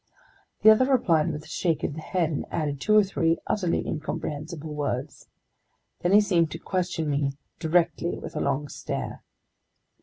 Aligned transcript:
The 0.63 0.71
other 0.71 0.91
replied 0.91 1.31
with 1.31 1.43
a 1.43 1.47
shake 1.47 1.83
of 1.83 1.93
the 1.93 2.01
head 2.01 2.31
and 2.31 2.45
added 2.49 2.81
two 2.81 2.95
or 2.97 3.03
three 3.03 3.37
utterly 3.45 3.85
incomprehensible 3.85 4.73
words. 4.73 5.27
Then 5.99 6.11
he 6.11 6.21
seemed 6.21 6.49
to 6.53 6.57
question 6.57 7.07
me 7.07 7.33
directly 7.59 8.17
with 8.17 8.35
a 8.35 8.39
long 8.41 8.67
stare. 8.67 9.21